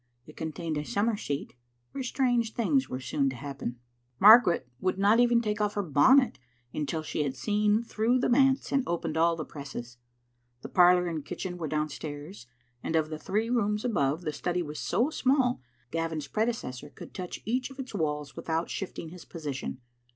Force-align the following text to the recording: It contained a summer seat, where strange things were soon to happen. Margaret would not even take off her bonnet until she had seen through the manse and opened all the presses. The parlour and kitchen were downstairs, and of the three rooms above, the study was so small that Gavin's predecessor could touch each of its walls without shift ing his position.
It 0.25 0.35
contained 0.35 0.79
a 0.79 0.83
summer 0.83 1.15
seat, 1.15 1.53
where 1.91 2.03
strange 2.03 2.55
things 2.55 2.89
were 2.89 2.99
soon 2.99 3.29
to 3.29 3.35
happen. 3.35 3.77
Margaret 4.19 4.67
would 4.79 4.97
not 4.97 5.19
even 5.19 5.43
take 5.43 5.61
off 5.61 5.75
her 5.75 5.83
bonnet 5.83 6.39
until 6.73 7.03
she 7.03 7.21
had 7.21 7.35
seen 7.35 7.83
through 7.83 8.17
the 8.17 8.27
manse 8.27 8.71
and 8.71 8.81
opened 8.87 9.15
all 9.15 9.35
the 9.35 9.45
presses. 9.45 9.97
The 10.63 10.69
parlour 10.69 11.05
and 11.05 11.23
kitchen 11.23 11.55
were 11.59 11.67
downstairs, 11.67 12.47
and 12.81 12.95
of 12.95 13.09
the 13.11 13.19
three 13.19 13.51
rooms 13.51 13.85
above, 13.85 14.21
the 14.23 14.33
study 14.33 14.63
was 14.63 14.79
so 14.79 15.11
small 15.11 15.61
that 15.61 15.91
Gavin's 15.91 16.27
predecessor 16.27 16.89
could 16.89 17.13
touch 17.13 17.39
each 17.45 17.69
of 17.69 17.77
its 17.77 17.93
walls 17.93 18.35
without 18.35 18.71
shift 18.71 18.97
ing 18.97 19.09
his 19.09 19.23
position. 19.23 19.81